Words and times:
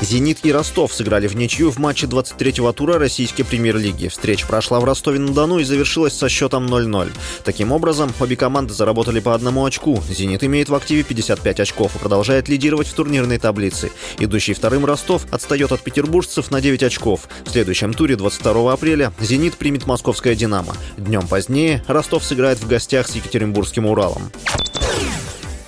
«Зенит» 0.00 0.38
и 0.44 0.52
«Ростов» 0.52 0.94
сыграли 0.94 1.26
в 1.26 1.34
ничью 1.34 1.70
в 1.72 1.78
матче 1.78 2.06
23-го 2.06 2.72
тура 2.72 2.98
российской 2.98 3.42
премьер-лиги. 3.42 4.06
Встреча 4.08 4.46
прошла 4.46 4.78
в 4.78 4.84
Ростове-на-Дону 4.84 5.58
и 5.58 5.64
завершилась 5.64 6.16
со 6.16 6.28
счетом 6.28 6.66
0-0. 6.66 7.10
Таким 7.44 7.72
образом, 7.72 8.12
обе 8.20 8.36
команды 8.36 8.74
заработали 8.74 9.18
по 9.18 9.34
одному 9.34 9.64
очку. 9.64 10.00
«Зенит» 10.08 10.44
имеет 10.44 10.68
в 10.68 10.74
активе 10.74 11.02
55 11.02 11.60
очков 11.60 11.96
и 11.96 11.98
продолжает 11.98 12.48
лидировать 12.48 12.86
в 12.86 12.94
турнирной 12.94 13.38
таблице. 13.38 13.90
Идущий 14.18 14.54
вторым 14.54 14.84
«Ростов» 14.84 15.26
отстает 15.32 15.72
от 15.72 15.80
петербуржцев 15.80 16.52
на 16.52 16.60
9 16.60 16.84
очков. 16.84 17.28
В 17.44 17.50
следующем 17.50 17.92
туре 17.92 18.14
22 18.14 18.72
апреля 18.72 19.12
«Зенит» 19.18 19.56
примет 19.56 19.86
московское 19.86 20.36
«Динамо». 20.36 20.74
Днем 20.96 21.26
позднее 21.26 21.84
«Ростов» 21.88 22.24
сыграет 22.24 22.58
в 22.58 22.68
гостях 22.68 23.08
с 23.08 23.16
Екатеринбургским 23.16 23.84
«Уралом». 23.86 24.30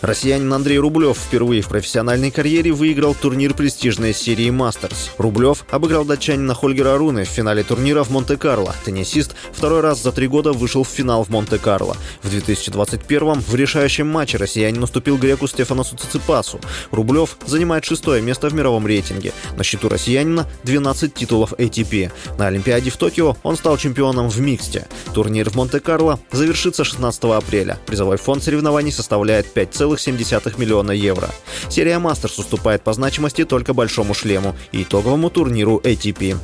Россиянин 0.02 0.50
Андрей 0.54 0.78
Рублев 0.78 1.18
впервые 1.18 1.60
в 1.60 1.68
профессиональной 1.68 2.30
карьере 2.30 2.72
выиграл 2.72 3.14
турнир 3.14 3.52
престижной 3.52 4.14
серии 4.14 4.48
«Мастерс». 4.48 5.10
Рублев 5.18 5.66
обыграл 5.70 6.06
датчанина 6.06 6.54
Хольгера 6.54 6.96
Руны 6.96 7.24
в 7.24 7.28
финале 7.28 7.62
турнира 7.62 8.02
в 8.02 8.08
Монте-Карло. 8.08 8.74
Теннисист 8.84 9.34
второй 9.52 9.80
раз 9.80 10.02
за 10.02 10.12
три 10.12 10.26
года 10.26 10.54
вышел 10.54 10.84
в 10.84 10.88
финал 10.88 11.24
в 11.24 11.28
Монте-Карло. 11.28 11.98
В 12.22 12.30
2021 12.30 13.40
в 13.40 13.54
решающем 13.54 14.06
матче 14.06 14.38
россиянин 14.38 14.82
уступил 14.82 15.18
греку 15.18 15.46
Стефаносу 15.46 15.96
Циципасу. 15.98 16.60
Рублев 16.92 17.36
занимает 17.44 17.84
шестое 17.84 18.22
место 18.22 18.48
в 18.48 18.54
мировом 18.54 18.86
рейтинге. 18.86 19.34
На 19.58 19.64
счету 19.64 19.90
россиянина 19.90 20.48
12 20.64 21.12
титулов 21.12 21.52
ATP. 21.52 22.10
На 22.38 22.46
Олимпиаде 22.46 22.88
в 22.88 22.96
Токио 22.96 23.36
он 23.42 23.58
стал 23.58 23.76
чемпионом 23.76 24.30
в 24.30 24.40
миксте. 24.40 24.88
Турнир 25.12 25.50
в 25.50 25.56
Монте-Карло 25.56 26.18
завершится 26.32 26.84
16 26.84 27.22
апреля. 27.24 27.78
Призовой 27.84 28.16
фонд 28.16 28.42
соревнований 28.42 28.92
составляет 28.92 29.54
5,5 29.54 29.89
1,7 29.94 30.58
миллиона 30.58 30.92
евро. 30.92 31.28
Серия 31.68 31.98
Мастерс 31.98 32.38
уступает 32.38 32.82
по 32.82 32.92
значимости 32.92 33.44
только 33.44 33.74
Большому 33.74 34.14
шлему 34.14 34.54
и 34.72 34.82
итоговому 34.82 35.30
турниру 35.30 35.80
ATP. 35.82 36.36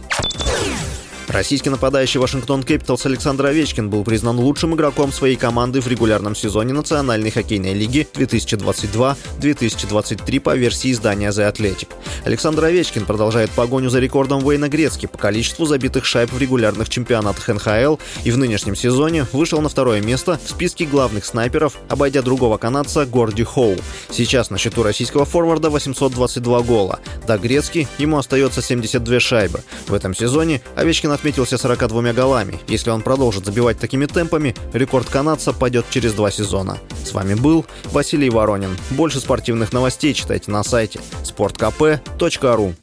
Российский 1.29 1.71
нападающий 1.71 2.21
Вашингтон 2.21 2.63
Кэпиталс 2.63 3.05
Александр 3.05 3.47
Овечкин 3.47 3.91
был 3.91 4.05
признан 4.05 4.39
лучшим 4.39 4.77
игроком 4.77 5.11
своей 5.13 5.35
команды 5.35 5.81
в 5.81 5.89
регулярном 5.89 6.37
сезоне 6.37 6.73
Национальной 6.73 7.33
хоккейной 7.33 7.75
лиги 7.75 8.07
2022-2023 8.15 10.41
по 10.41 10.55
версии 10.55 10.93
издания 10.93 11.31
The 11.31 11.53
Athletic. 11.53 11.89
Александр 12.25 12.67
Овечкин 12.67 13.07
продолжает 13.07 13.51
погоню 13.51 13.91
за 13.91 13.99
рекордом 13.99 14.47
Уэйна 14.47 14.69
Грецки 14.69 15.07
по 15.07 15.19
количеству 15.19 15.67
забитых 15.67 16.05
шайб 16.05 16.33
в 16.33 16.39
регулярных 16.39 16.89
чемпионатах 16.89 17.49
НХЛ 17.49 17.97
и 18.23 18.31
в 18.31 18.39
нынешнем 18.39 18.77
сезоне 18.77 19.27
вышел 19.33 19.61
на 19.61 19.69
второе 19.69 20.01
место 20.01 20.39
в 20.45 20.51
списке 20.51 20.87
главных 20.87 21.25
снайперов, 21.25 21.75
обойдя 21.89 22.23
другого 22.23 22.57
канадца 22.57 23.05
Горди 23.05 23.43
Хоу. 23.43 23.75
Сейчас 24.11 24.51
на 24.51 24.59
счету 24.59 24.85
российского 24.85 25.25
форварда 25.25 25.71
822 25.71 26.63
гола. 26.63 27.01
До 27.27 27.37
Грецки 27.37 27.89
ему 27.99 28.19
остается 28.19 28.63
72 28.63 29.19
шайбы. 29.19 29.65
В 29.89 29.95
этом 29.95 30.15
сезоне 30.15 30.63
Овечкин 30.77 31.16
отметился 31.17 31.59
42 31.59 32.13
голами. 32.13 32.61
Если 32.69 32.91
он 32.91 33.03
продолжит 33.03 33.45
забивать 33.45 33.79
такими 33.79 34.07
темпами, 34.07 34.55
рекорд 34.73 35.09
канадца 35.09 35.53
пойдет 35.53 35.87
через 35.91 36.13
два 36.13 36.31
сезона. 36.31 36.79
С 37.05 37.13
вами 37.13 37.35
был 37.35 37.67
Василий 37.87 38.31
Воронин. 38.31 38.77
Больше 38.91 39.19
спортивных 39.19 39.73
новостей 39.73 40.15
читайте 40.15 40.51
на 40.51 40.63
сайте 40.63 41.01
sportkp.ru 41.25 42.75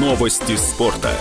Новости 0.00 0.56
спорта. 0.56 1.12